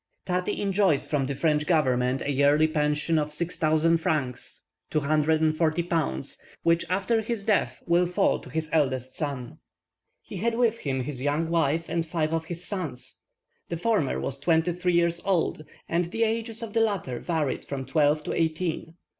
[0.25, 6.83] Tati enjoys from the French government a yearly pension of 6,000 francs (240 pounds), which,
[6.89, 9.59] after his death, will fall to his eldest son.
[10.23, 13.19] He had with him his young wife and five of his sons;
[13.69, 17.85] the former was twenty three years old, and the ages of the latter varied from
[17.85, 18.95] twelve to eighteen.